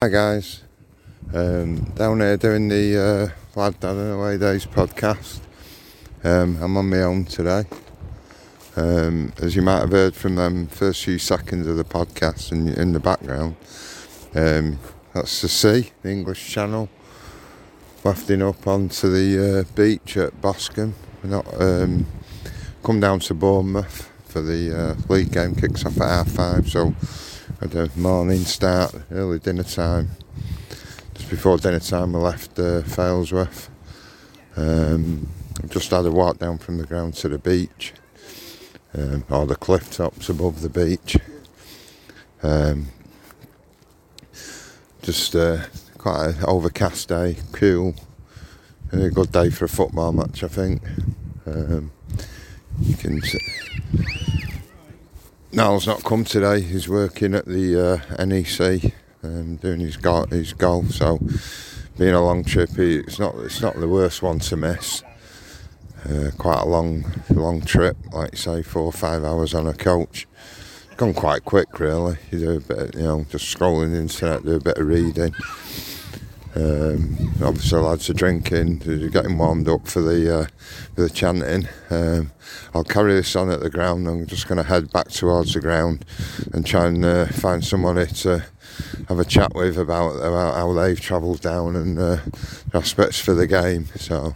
[0.00, 0.62] Hi guys,
[1.34, 5.40] um, down here doing the uh, Lad Dad and Away Days podcast.
[6.22, 7.64] Um, I'm on my own today.
[8.76, 12.68] Um, as you might have heard from them first few seconds of the podcast in,
[12.68, 13.56] in the background,
[14.36, 14.78] um,
[15.14, 16.88] that's the sea, the English Channel,
[18.04, 20.94] wafting up onto the uh, beach at Boscombe.
[21.24, 22.06] We're not um,
[22.84, 26.94] come down to Bournemouth for the uh, league game, kicks off at half five, so
[27.60, 30.10] had a morning start, early dinner time.
[31.14, 33.68] Just before dinner time, I left uh, Failsworth.
[34.56, 35.28] Um,
[35.68, 37.92] just had a walk down from the ground to the beach,
[38.94, 41.16] um, or the cliff tops above the beach.
[42.44, 42.88] Um,
[45.02, 45.64] just uh,
[45.96, 47.94] quite an overcast day, cool.
[48.92, 50.82] A good day for a football match, I think.
[51.44, 51.90] Um,
[52.80, 53.20] you can.
[55.50, 56.60] Niall's not come today.
[56.60, 60.90] He's working at the uh, NEC, and doing his golf, his golf.
[60.90, 61.18] So,
[61.96, 65.02] being a long trip, it's not it's not the worst one to miss.
[66.04, 70.26] Uh, quite a long long trip, like say four or five hours on a coach.
[70.98, 72.18] Gone quite quick, really.
[72.30, 75.34] You do a bit, you know, just scrolling the internet, do a bit of reading.
[76.56, 80.46] Um, obviously, lads are drinking, they're getting warmed up for the uh,
[80.94, 81.68] for the chanting.
[81.90, 82.32] Um,
[82.74, 84.08] I'll carry this on at the ground.
[84.08, 86.04] I'm just going to head back towards the ground
[86.52, 88.44] and try and uh, find somebody to
[89.08, 92.18] have a chat with about about how they've travelled down and uh,
[92.74, 93.86] aspects for the game.
[93.96, 94.34] So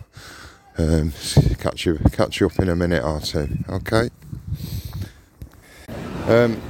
[0.79, 1.13] um,
[1.59, 3.49] catch you catch you up in a minute or two.
[3.69, 4.11] Okay.
[6.27, 6.61] Um,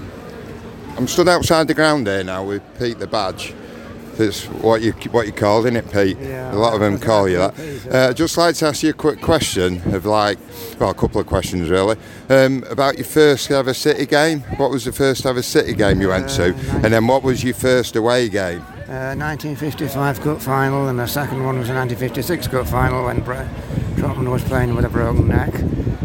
[0.96, 3.54] I'm stood outside the ground here now with Pete the badge.
[4.16, 6.18] That's what you what you called, isn't it, Pete?
[6.20, 7.54] Yeah, a lot of them call you that.
[7.90, 10.38] Uh, just like to ask you a quick question of like,
[10.78, 11.96] well, a couple of questions really,
[12.28, 14.40] um, about your first ever City game.
[14.58, 17.42] What was the first ever City game you went to, Uh, and then what was
[17.42, 18.60] your first away game?
[18.88, 23.48] Uh, 1955 Cup final, and the second one was a 1956 Cup final when Bre-
[23.96, 25.54] Trautmann was playing with a broken neck.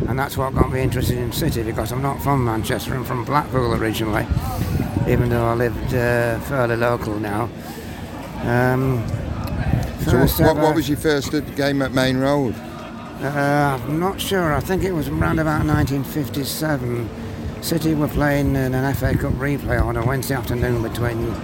[0.08, 3.26] And that's what got me interested in City because I'm not from Manchester, I'm from
[3.26, 4.26] Blackpool originally,
[5.10, 7.50] even though I lived uh, fairly local now.
[8.46, 9.04] Um,
[10.06, 12.56] So what, what was your first game at Maine Road?
[13.22, 14.54] Uh, I'm not sure.
[14.54, 17.10] I think it was around about 1957.
[17.62, 21.36] City were playing in an FA Cup replay on a Wednesday afternoon between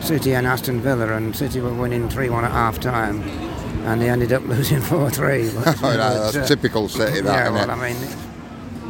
[0.00, 3.22] City and Aston Villa, and City were winning 3 1 at half time,
[3.84, 5.50] and they ended up losing 4 3.
[5.66, 5.72] Oh,
[6.32, 7.72] that's typical City, that, yeah, isn't well, it?
[7.72, 8.16] I mean,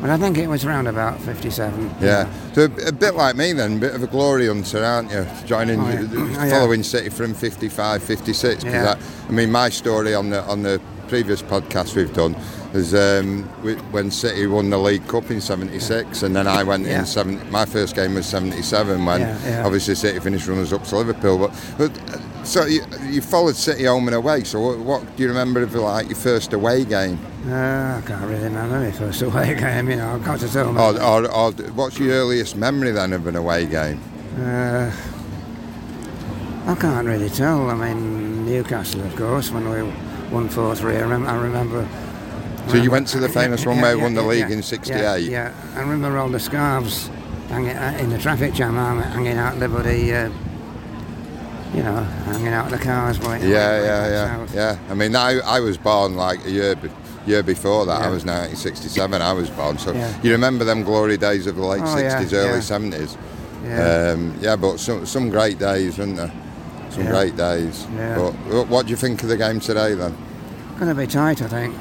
[0.06, 1.96] but I think it was around about 57.
[2.00, 5.10] Yeah, so a, a bit like me then, a bit of a glory hunter, aren't
[5.10, 5.26] you?
[5.46, 6.06] Joining, Oh, yeah.
[6.12, 6.50] Oh, yeah.
[6.50, 8.62] following City from 55, 56.
[8.62, 8.94] 'cause Yeah.
[8.96, 12.34] I, I mean, my story on the on the previous podcast we've done
[12.74, 16.84] is um, we- when City won the League Cup in '76, and then I went
[16.86, 17.00] Yeah.
[17.00, 17.40] in seven.
[17.50, 19.64] My first game was '77 when Yeah, yeah.
[19.66, 21.38] obviously City finished runners up to Liverpool.
[21.38, 24.44] But, but so you, you followed City home and away.
[24.44, 27.18] So what, what do you remember of like your first away game?
[27.46, 30.72] Uh, I can't really remember my first away game, you know, I've got to tell
[30.72, 30.80] me.
[30.80, 34.00] Or, or, or what's your earliest memory then of an away game?
[34.36, 34.90] Uh,
[36.66, 37.70] I can't really tell.
[37.70, 39.82] I mean, Newcastle, of course, when we
[40.32, 40.96] won 4 3.
[40.96, 41.88] I, remember, I remember.
[42.68, 45.20] So you went to the famous one where we won the league in '68.
[45.30, 47.06] Yeah, I remember all the scarves
[47.48, 50.30] hanging uh, in the traffic jam, hang- hanging out Liberty, uh,
[51.72, 53.18] you know, hanging out the cars.
[53.20, 54.78] Yeah, yeah, yeah, yeah.
[54.90, 56.90] I mean, I, I was born like a year be-
[57.26, 58.00] year before that.
[58.02, 59.20] I was 1967.
[59.22, 59.78] I was born.
[59.78, 60.12] So Yeah.
[60.22, 62.60] you remember them glory days of the late Oh, yeah, 60s, early yeah.
[62.60, 63.16] 70s.
[63.64, 64.12] Yeah.
[64.14, 66.32] Um, yeah, but some some great days, weren't there?
[66.90, 67.10] Some Yeah.
[67.10, 67.86] great days.
[67.96, 68.14] Yeah.
[68.16, 70.14] But what- what do you think of the game today then?
[70.78, 71.74] Going to be tight, I think.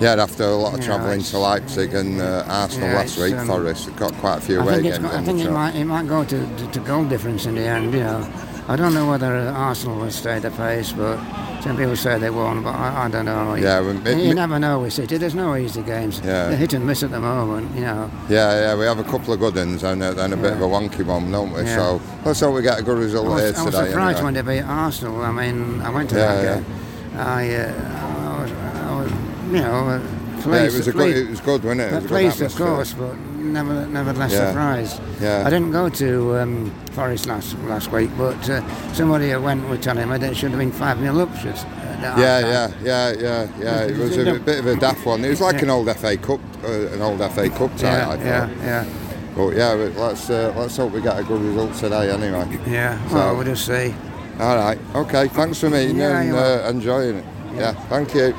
[0.00, 3.34] Yeah, after a lot of Yeah, travelling to Leipzig and uh, Arsenal Yeah, last week,
[3.34, 5.84] um, Forest got quite a few I away think, games I think it might, it
[5.86, 8.26] might go to, to, to goal difference in the end, you know.
[8.68, 11.18] I don't know whether Arsenal will stay the pace, but
[11.66, 13.54] some people say they won't, but I, I don't know.
[13.54, 15.16] Yeah, you, you never know with City.
[15.18, 16.18] There's no easy games.
[16.20, 16.48] Yeah.
[16.48, 18.08] They're hit and miss at the moment, you know.
[18.28, 20.60] Yeah, yeah, we have a couple of good ones and, a- and a bit of
[20.60, 21.62] a wonky one, don't we?
[21.62, 21.76] Yeah.
[21.76, 23.86] So let's hope we get a good result I was, here I was today.
[23.88, 24.24] surprised anyway.
[24.24, 25.20] when they beat Arsenal.
[25.22, 26.54] I mean, I went to Yeah, that yeah.
[26.60, 27.18] game.
[27.18, 29.12] I, uh, I, was, I was,
[29.52, 30.00] you know, uh,
[30.46, 30.62] pleased.
[30.62, 30.98] Yeah, it was a good.
[31.00, 31.84] pleased- It was good, wasn't it?
[31.92, 34.48] It was good of course, but never, nevertheless Yeah.
[34.48, 35.00] surprised.
[35.20, 35.42] Yeah.
[35.46, 38.62] I didn't go to um, Forest last last week, but uh,
[38.92, 41.36] somebody who went was telling me that it should have been 5 0 up.
[41.36, 41.54] should-
[42.02, 43.80] at Yeah, yeah, yeah, yeah, yeah.
[43.84, 44.38] It was a Yeah.
[44.44, 45.24] bit of a daft one.
[45.24, 45.62] It was like Yeah.
[45.64, 47.86] an old FA Cup, uh, an old FA Cup tie.
[47.96, 48.24] Yeah, I thought.
[48.26, 48.84] yeah, yeah,
[49.34, 52.46] But yeah, let's uh, let's hope we get a good result today anyway.
[52.68, 52.98] yeah.
[53.08, 53.94] So- Well, we'll just see.
[54.38, 54.78] All right.
[54.94, 55.28] Okay.
[55.28, 57.24] Thanks for meeting Yeah, and uh, enjoying it.
[57.56, 57.72] Yeah.
[57.88, 58.34] Thank you.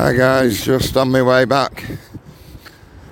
[0.00, 1.84] Hi guys, just on my way back.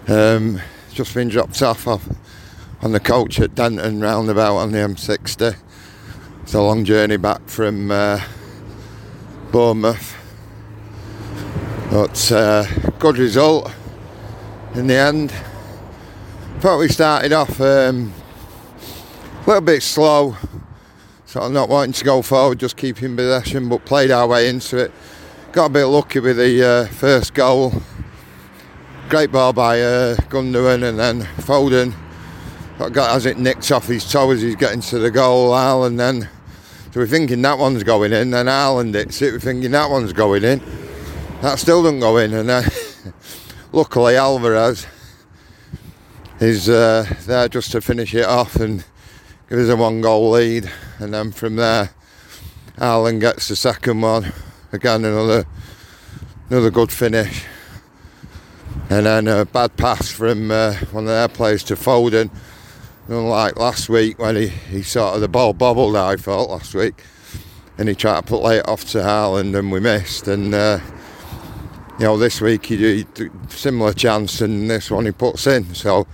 [0.08, 0.58] Um,
[0.90, 5.54] just been dropped off, on the coach at Denton roundabout on the M60.
[6.42, 8.22] It's a long journey back from uh,
[9.52, 10.16] Bournemouth.
[11.90, 12.64] But uh,
[12.98, 13.70] good result
[14.74, 15.34] in the end.
[16.60, 18.14] Thought we started off um,
[19.42, 20.38] a little bit slow,
[21.26, 24.78] sort of not wanting to go forward, just keeping possession, but played our way into
[24.78, 24.90] it.
[25.50, 27.72] Got a bit lucky with the uh, first goal.
[29.08, 31.94] Great ball by uh, Gundogan and then Foden
[32.92, 35.52] got as it nicked off his toe as he's getting to the goal.
[35.52, 36.28] Haaland then,
[36.92, 38.30] so we're thinking that one's going in.
[38.30, 39.32] Then Haaland hits it.
[39.32, 40.60] We're thinking that one's going in.
[41.40, 42.34] That still doesn't go in.
[42.34, 42.70] And then,
[43.72, 44.86] luckily, Alvarez
[46.40, 48.84] is uh, there just to finish it off and
[49.48, 50.70] give us a one goal lead.
[50.98, 51.90] And then from there,
[52.76, 54.30] Haaland gets the second one.
[54.70, 55.46] Again, another
[56.50, 57.44] another good finish.
[58.90, 62.30] And then a bad pass from uh, one of their players to Foden.
[63.08, 67.02] Unlike last week when he, he sort of the ball bobbled, I felt last week,
[67.78, 70.28] and he tried to play it off to Haaland and we missed.
[70.28, 70.80] And uh,
[71.98, 73.06] you know, this week he, he
[73.48, 75.74] similar chance, and this one he puts in.
[75.74, 76.06] So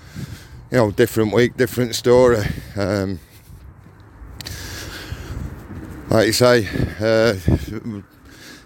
[0.70, 2.44] you know, different week, different story.
[2.76, 3.18] Um,
[6.08, 6.68] like you say,
[7.00, 7.34] uh,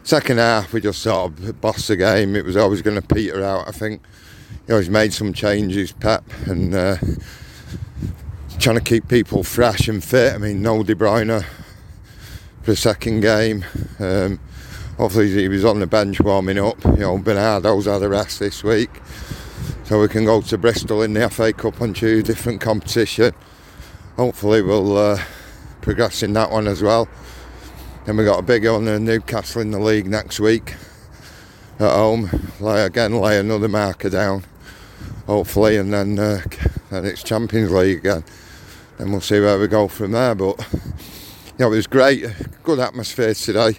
[0.09, 2.35] second half we just sort of bossed the game.
[2.35, 3.69] It was always going to peter out.
[3.69, 4.01] I think
[4.67, 6.75] you know he's made some changes, Pep, and.
[6.75, 6.97] Uh,
[8.59, 10.35] trying to keep people fresh and fit.
[10.35, 11.45] I mean, no De Bruyne
[12.63, 13.65] for the second game.
[14.01, 14.41] Um,
[14.99, 16.83] obviously, he was on the bench warming up.
[16.85, 18.91] You know, Bernardo's had a rest this week,
[19.85, 23.33] so we can go to Bristol in the FA Cup on Tuesday, different competition.
[24.17, 25.23] Hopefully, we'll uh,
[25.83, 27.09] progress in that one as well.
[28.09, 30.77] Then we got a big one in Newcastle in the league next week
[31.79, 32.31] at home.
[32.59, 34.45] Lay again, lay another marker down.
[35.27, 36.41] Hopefully, and then uh,
[36.89, 38.25] then it's Champions League again
[38.99, 40.35] and we'll see where we go from there.
[40.35, 42.25] But you know, it was great,
[42.63, 43.79] good atmosphere today.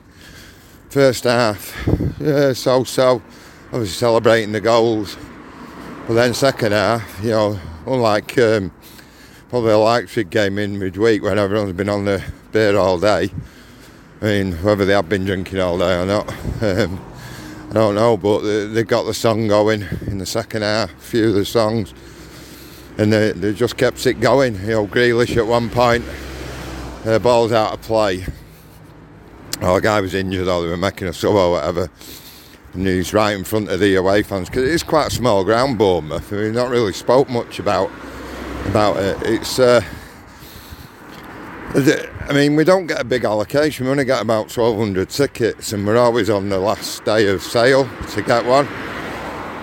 [0.92, 1.74] First half,
[2.20, 3.24] yeah, so so.
[3.74, 5.18] I was celebrating the goals,
[6.08, 8.72] but then second half, you know, unlike um,
[9.50, 13.32] probably a Leipzig game in midweek when everyone's been on the beer all day.
[14.22, 16.30] I mean, whether they have been drinking all day or not,
[16.62, 17.02] um,
[17.70, 18.18] I don't know.
[18.18, 20.92] But they, they got the song going in the second half.
[20.92, 21.94] A few of the songs
[23.00, 24.56] and they, they just kept it going.
[24.56, 26.04] You know, Grealish at one point,
[27.06, 28.26] uh, ball's out of play.
[29.62, 31.90] Oh, a guy was injured or they were making a sub or whatever.
[32.74, 35.46] And he's right in front of the away fans because it is quite a small
[35.46, 36.30] ground, Bournemouth.
[36.30, 37.90] We've not really spoke much about
[38.66, 39.18] about it.
[39.24, 39.82] It's, uh,
[42.30, 43.88] I mean, we don't get a big allocation.
[43.88, 47.90] We only get about 1,200 tickets, and we're always on the last day of sale
[48.12, 48.68] to get one.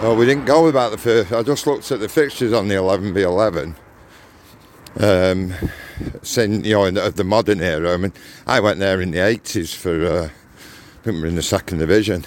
[0.02, 1.32] Well, we didn't go about the first.
[1.32, 3.76] I just looked at the fixtures on the 11v11.
[4.98, 5.54] Um,
[6.22, 7.94] saying, you know, of the modern era.
[7.94, 8.12] I mean,
[8.48, 11.78] I went there in the 80s for, uh, I think we were in the second
[11.78, 12.24] division.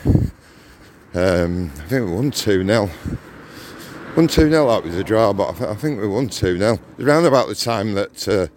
[1.13, 2.89] Um, I think we won 2 0.
[4.15, 6.79] Won 2 0, that was a draw, but I, think we won 2 0.
[6.97, 8.47] Around about the time that uh,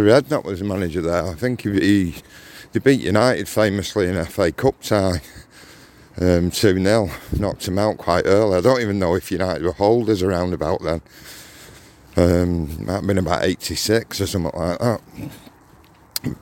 [0.00, 2.12] Redknapp was the manager there, I think he,
[2.72, 5.20] he, beat United famously in FA Cup tie
[6.20, 7.10] um, 2 0.
[7.38, 8.58] Knocked him out quite early.
[8.58, 11.02] I don't even know if United were holders around about then.
[12.16, 15.00] Um, might have been about 86 or something like that.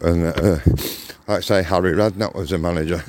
[0.01, 0.59] And uh,
[1.27, 3.03] like I say, Harry Redknapp was the manager.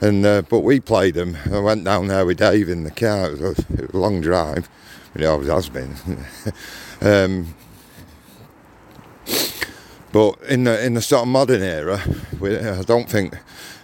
[0.00, 1.36] And uh, but we played them.
[1.52, 3.30] I went down there with Dave in the car.
[3.30, 4.68] It was a, it was a long drive.
[5.14, 5.94] It always has been.
[7.00, 7.54] um,
[10.14, 12.00] but in the in the sort of modern era,
[12.38, 13.36] we, I don't think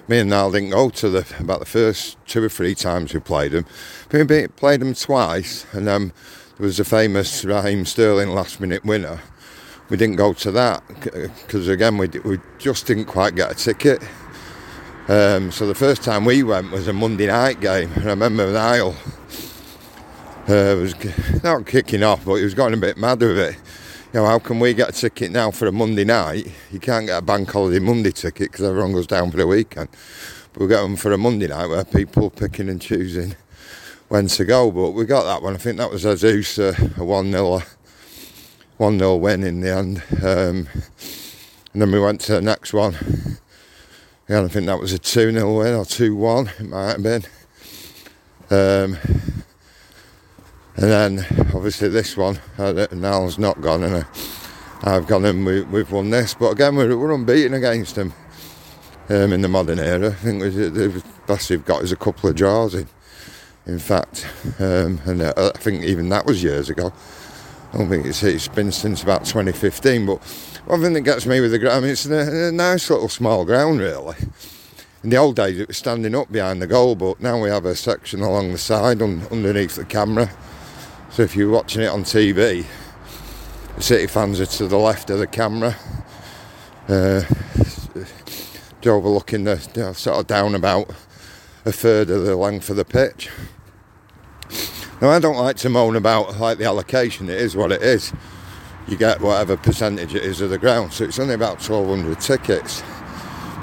[0.07, 3.19] me and Niall didn't go to the about the first two or three times we
[3.19, 3.67] played them.
[4.13, 6.13] We played them twice, and um,
[6.57, 9.19] there was a famous Raheem Sterling last minute winner.
[9.89, 14.01] We didn't go to that because again we we just didn't quite get a ticket.
[15.09, 17.91] Um, so the first time we went was a Monday night game.
[17.97, 18.95] I remember Niall
[20.47, 20.95] uh, was
[21.43, 23.57] not kicking off, but he was going a bit mad with it
[24.13, 26.51] you know, how can we get a ticket now for a Monday night?
[26.73, 29.89] You can't get a bank holiday Monday ticket because everyone goes down for the weekend.
[30.53, 33.37] But we get them for a Monday night where people are picking and choosing
[34.09, 34.73] when to go.
[34.73, 35.55] But we got that one.
[35.55, 37.63] I think that was Jesus, uh, a 1 0
[38.79, 40.03] 1 0 win in the end.
[40.25, 40.69] Um,
[41.73, 42.97] and then we went to the next one.
[44.29, 47.03] Yeah, I think that was a 2 0 win or 2 1, it might have
[47.05, 47.23] been.
[48.51, 48.99] Um,
[50.81, 54.05] and then obviously this one, uh, Niall's not gone, and uh,
[54.83, 56.33] I've gone and we, have won this.
[56.33, 58.15] But again, we're, we're unbeaten against them
[59.11, 60.09] um, in the modern era.
[60.09, 62.89] I think the best we've got is a couple of draws in
[63.67, 64.27] In fact,
[64.59, 66.95] um, and uh, I think even that was years ago.
[67.75, 70.07] I don't think it's, it's been since about 2015.
[70.07, 70.25] But
[70.65, 73.11] one thing that gets me with the ground, I mean, it's a, a nice little
[73.11, 74.17] small ground, really.
[75.05, 77.67] In the old days, it was standing up behind the goal, but now we have
[77.67, 80.31] a section along the side un, underneath the camera.
[81.21, 82.65] So if you're watching it on TV,
[83.77, 85.77] the City fans are to the left of the camera,
[86.89, 87.21] uh,
[88.87, 90.89] overlooking the you know, sort of down about
[91.67, 93.29] a third of the length of the pitch.
[95.03, 97.29] Now, I don't like to moan about like the allocation.
[97.29, 98.15] It is what it is.
[98.89, 100.95] You get whatever percentage it is of the ground.
[100.95, 102.83] So it's only about 1,200 tickets.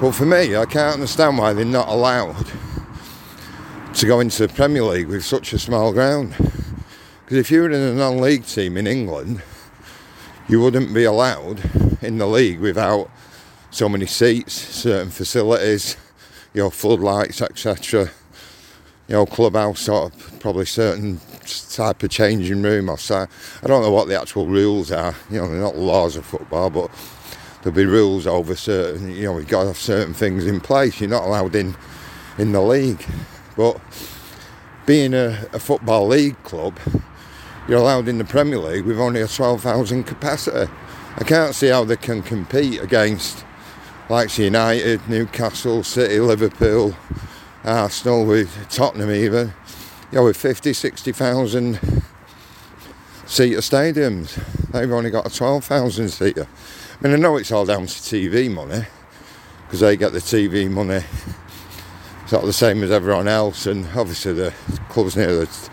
[0.00, 2.46] But for me, I can't understand why they're not allowed
[3.94, 6.36] to go into the Premier League with such a small ground.
[7.28, 9.42] Because if you were in a non-league team in England,
[10.48, 11.60] you wouldn't be allowed
[12.00, 13.10] in the league without
[13.70, 15.98] so many seats, certain facilities,
[16.54, 18.08] you know, floodlights, etc.
[19.08, 21.20] You know, clubhouse sort of probably certain
[21.74, 23.26] type of changing room or so.
[23.62, 25.14] I don't know what the actual rules are.
[25.30, 26.90] You know, they're not laws of football, but
[27.60, 29.14] there'll be rules over certain.
[29.14, 30.98] You know, we've got to have certain things in place.
[30.98, 31.76] You're not allowed in
[32.38, 33.04] in the league,
[33.54, 33.78] but
[34.86, 36.78] being a, a football league club,
[37.68, 40.70] you're allowed in the Premier League with only a 12,000 capacity.
[41.16, 43.44] I can't see how they can compete against
[44.08, 46.96] like United, Newcastle, City, Liverpool,
[47.62, 49.52] Arsenal, with Tottenham even
[50.10, 51.78] you know, with 50, 60,000
[53.26, 56.46] seater stadiums, they've only got a 12,000 seater.
[56.98, 58.86] I mean, I know it's all down to TV money
[59.66, 61.04] because they get the TV money
[62.26, 64.54] sort of the same as everyone else, and obviously the
[64.88, 65.70] clubs near the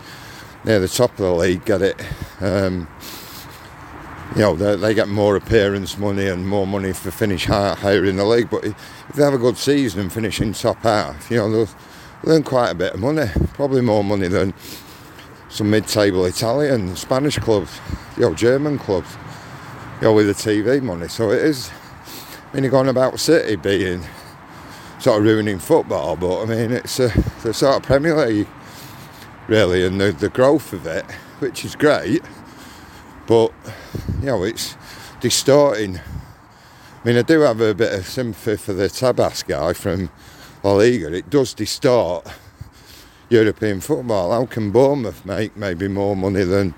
[0.66, 1.96] near the top of the league get it.
[2.40, 2.88] Um,
[4.34, 8.16] you know, they, they, get more appearance money and more money for finish higher in
[8.16, 8.50] the league.
[8.50, 11.74] But if they have a good season and finish in top half, you know, they'll
[12.26, 14.52] earn quite a bit of money, probably more money than
[15.48, 17.80] some mid-table Italian, Spanish clubs,
[18.16, 19.16] you know, German clubs,
[20.00, 21.08] you know, with the TV money.
[21.08, 21.70] So it is.
[22.50, 24.02] I mean, you're going about City being
[24.98, 27.08] sort of ruining football, but I mean, it's a,
[27.42, 28.48] the sort of Premier League,
[29.48, 31.04] really, and the, the growth of it,
[31.38, 32.22] which is great,
[33.26, 33.52] but
[34.20, 34.76] you know, it's
[35.20, 35.98] distorting.
[35.98, 40.10] I mean, I do have a bit of sympathy for the Tebas guy from
[40.62, 42.26] La Liga, it does distort
[43.28, 44.32] European football.
[44.32, 46.74] How can Bournemouth make maybe more money than,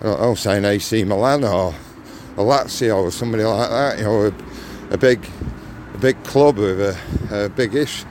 [0.00, 1.74] I don't know, saying AC Milan or,
[2.36, 3.98] or Lazio or somebody like that?
[3.98, 5.26] You know, a, a big,
[5.94, 6.96] a big club with a,
[7.30, 8.04] a big-ish,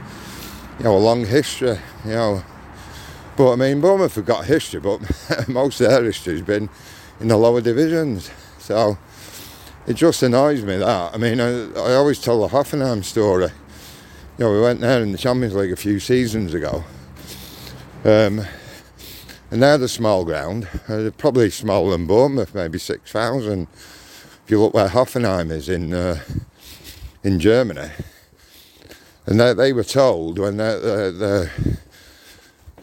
[0.79, 1.77] you know, a long history.
[2.05, 2.43] You know,
[3.37, 5.01] but I mean, Bournemouth have got history, but
[5.47, 6.69] most of their history has been
[7.19, 8.31] in the lower divisions.
[8.59, 8.97] So
[9.87, 11.13] it just annoys me that.
[11.13, 13.49] I mean, I, I always tell the Hoffenheim story
[14.37, 16.83] you know, we went there in the Champions League a few seasons ago.
[18.03, 18.43] Um,
[19.51, 23.67] and they're the small ground, uh, probably smaller than Bournemouth, maybe 6,000.
[23.71, 26.19] If you look where Hoffenheim is in uh,
[27.23, 27.91] in Germany.
[29.27, 31.51] And they, they were told when the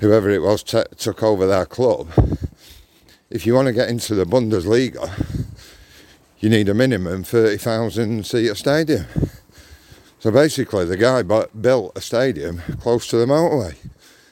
[0.01, 2.09] whoever it was t- took over their club,
[3.31, 5.09] if you want to get into the Bundesliga,
[6.41, 9.07] you need a minimum 30,000 seat stadium.
[10.19, 13.75] So basically, the guy built a stadium close to the motorway.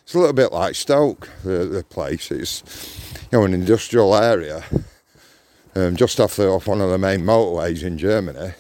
[0.03, 2.31] It's a little bit like Stoke, the, the place.
[2.31, 2.63] It's
[3.31, 4.65] you know an industrial area,
[5.75, 8.53] um, just off the off one of the main motorways in Germany,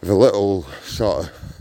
[0.00, 1.53] with a little sort of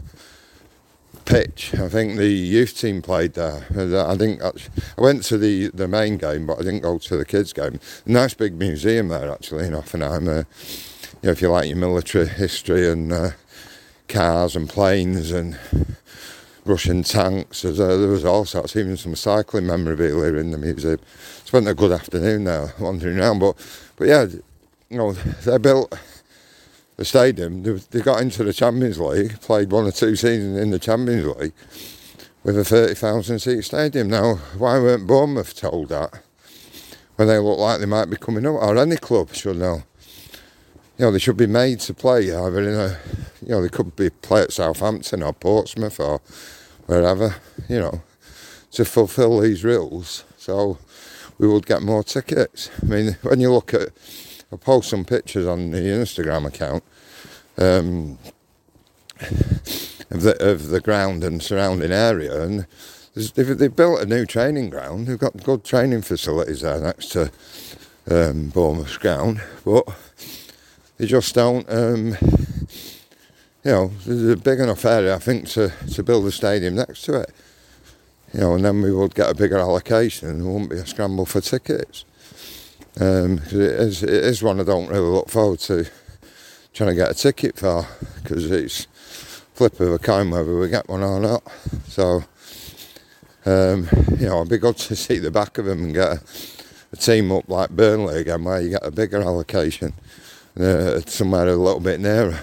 [1.26, 1.74] pitch.
[1.76, 3.66] I think the youth team played there.
[3.72, 4.52] I think I
[4.98, 7.80] went to the, the main game, but I didn't go to the kids' game.
[8.06, 10.28] Nice big museum there actually in Hoffenheim.
[10.28, 10.44] Uh,
[11.22, 13.32] you know, if you like your military history and uh,
[14.08, 15.58] cars and planes and
[16.66, 17.66] Russian tanks.
[17.66, 21.00] Uh, there was all sorts, even some cycling memorabilia in the museum.
[21.46, 23.56] Spent a good afternoon there wandering around, but
[23.98, 24.26] but yeah,
[24.90, 25.98] you know they built
[27.06, 27.64] stadium.
[27.64, 31.54] They, got into the Champions League, played one or two seasons in the Champions League
[32.44, 34.10] with a thirty thousand seat stadium.
[34.10, 36.22] Now, why weren't Bournemouth told that
[37.16, 39.84] when they look like they might be coming up, or any club should know?
[40.98, 42.98] you know, they should be made to play either in a,
[43.42, 46.22] you know, they could be play at Southampton or Portsmouth or
[46.86, 47.36] wherever,
[47.68, 48.04] you know,
[48.72, 50.24] to fulfil these rules.
[50.38, 50.78] So
[51.40, 52.70] we would get more tickets.
[52.82, 53.90] I mean, when you look at,
[54.52, 56.84] I post some pictures on the Instagram account
[57.58, 58.18] um,
[60.10, 62.66] of, the, of the ground and surrounding area, and
[63.16, 65.08] they've, they've built a new training ground.
[65.08, 67.32] They've got good training facilities there next to
[68.10, 69.88] um, Bournemouth ground, but
[70.98, 71.66] they just don't.
[71.70, 72.16] Um,
[73.64, 77.04] you know, there's a big enough area, I think, to, to build a stadium next
[77.04, 77.32] to it.
[78.34, 80.86] you know, and then we would get a bigger allocation and there wouldn't be a
[80.86, 82.04] scramble for tickets.
[83.00, 85.88] Um, it, is, it is one I don't really look forward to
[86.74, 87.86] trying to get a ticket for
[88.22, 88.88] because it's
[89.54, 91.44] flip of a coin whether we get one or not.
[91.88, 92.24] So,
[93.46, 93.88] um,
[94.18, 96.22] you know, it'd be good to see the back of them and get a,
[96.92, 99.94] a team up like Burnley again where you get a bigger allocation
[100.60, 102.40] uh, somewhere a little bit nearer.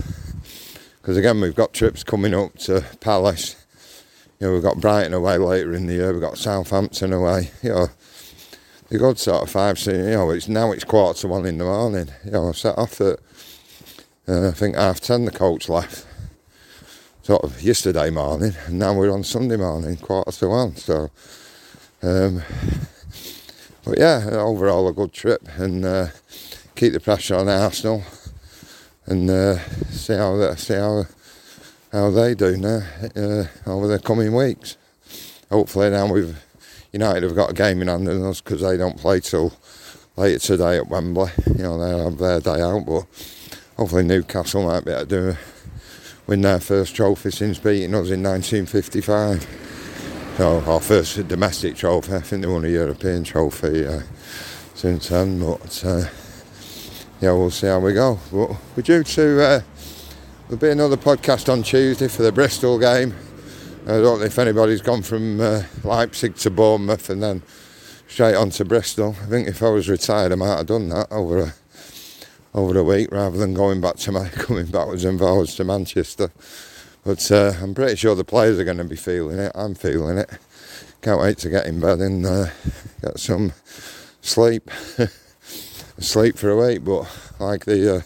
[1.00, 3.56] Because again, we've got trips coming up to Palace.
[4.38, 6.12] You know, we've got Brighton away later in the year.
[6.12, 7.50] We've got Southampton away.
[7.62, 7.86] You know,
[8.88, 9.78] the good sort of five.
[9.78, 12.08] So, you know, it's now it's quarter to one in the morning.
[12.24, 13.18] You know, set off at
[14.28, 15.24] uh, I think half ten.
[15.24, 16.06] The coach left
[17.22, 20.76] sort of yesterday morning, and now we're on Sunday morning, quarter to one.
[20.76, 21.10] So,
[22.02, 22.42] um,
[23.84, 26.06] but yeah, overall a good trip, and uh,
[26.74, 28.02] keep the pressure on Arsenal,
[29.06, 29.58] and uh,
[29.90, 31.04] see how they, see how
[31.92, 32.82] how they do now
[33.16, 34.76] uh, over the coming weeks.
[35.50, 36.36] Hopefully now we've
[36.92, 39.52] United have got a game in hand on us because they don't play till
[40.16, 41.30] later today at Wembley.
[41.46, 43.04] You know they have their day out, but
[43.80, 45.38] hopefully Newcastle might be able to
[46.26, 50.34] win their first trophy since beating us in 1955.
[50.36, 52.12] So our first domestic trophy.
[52.12, 54.02] I think they won a European trophy uh,
[54.74, 56.04] since then, but uh,
[57.22, 58.18] yeah, we'll see how we go.
[58.30, 59.42] But we're due to.
[59.42, 59.60] Uh,
[60.48, 63.14] there'll be another podcast on Tuesday for the Bristol game.
[63.84, 67.42] I don't know if anybody's gone from uh, Leipzig to Bournemouth and then
[68.08, 69.16] straight on to Bristol.
[69.22, 71.54] I think if I was retired, I might have done that over a
[72.54, 76.30] over the week rather than going back to my coming backwards and forwards to Manchester.
[77.04, 79.52] But uh, I'm pretty sure the players are going to be feeling it.
[79.54, 80.30] I'm feeling it.
[81.00, 82.46] Can't wait to get in bed and uh,
[83.00, 83.52] get some
[84.20, 84.70] sleep.
[85.98, 88.00] sleep for a week, but like the uh,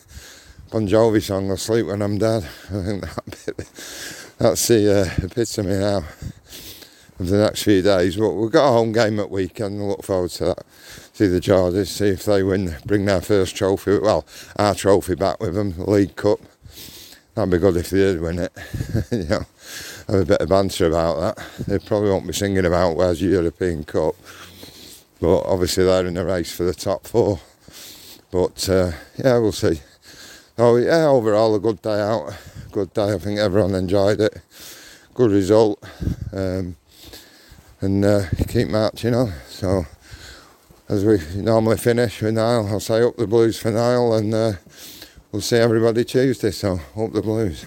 [0.70, 2.42] Bon Jovi song, I'll sleep when I'm dead.
[2.64, 3.56] I think that bit,
[4.38, 6.04] that's the uh, epitome now
[7.18, 8.16] of the next few days.
[8.16, 9.80] But we've got a home game at weekend.
[9.80, 10.66] I look forward to that.
[11.14, 15.38] See the Geordies, see if they win, bring their first trophy, well, our trophy back
[15.38, 16.40] with them, the League Cup.
[17.36, 18.52] That'd be good if they did win it.
[19.12, 19.46] you know,
[20.08, 21.66] have a bit of banter about that.
[21.68, 24.16] They probably won't be singing about where's your European Cup.
[25.20, 27.38] But obviously they're in the race for the top four.
[28.32, 29.82] But uh, yeah, we'll see.
[30.58, 32.36] Oh yeah, overall a good day out.
[32.72, 33.12] Good day.
[33.12, 34.42] I think everyone enjoyed it.
[35.14, 35.80] Good result.
[36.32, 36.74] Um,
[37.80, 39.32] and uh, keep marching on.
[39.46, 39.86] So
[40.88, 44.52] as we normally finish with Niall, I'll say up the blues for Niall, and uh,
[45.32, 46.50] we'll see everybody Tuesday.
[46.50, 47.64] So up the blues.